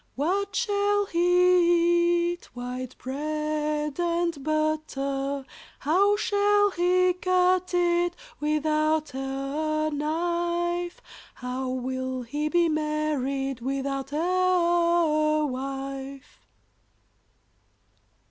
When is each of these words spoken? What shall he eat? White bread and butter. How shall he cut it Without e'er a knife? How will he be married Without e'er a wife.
What 0.15 0.55
shall 0.55 1.05
he 1.05 2.29
eat? 2.33 2.45
White 2.55 2.97
bread 2.97 3.99
and 3.99 4.43
butter. 4.43 5.45
How 5.81 6.15
shall 6.17 6.71
he 6.71 7.13
cut 7.21 7.71
it 7.75 8.15
Without 8.39 9.13
e'er 9.13 9.89
a 9.89 9.91
knife? 9.91 11.01
How 11.35 11.69
will 11.69 12.23
he 12.23 12.49
be 12.49 12.67
married 12.67 13.59
Without 13.61 14.11
e'er 14.11 14.21
a 14.21 15.45
wife. 15.45 16.39